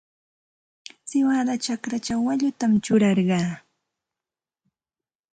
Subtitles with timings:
[1.09, 3.51] Siwada chakrachaw waallutam churarqaa.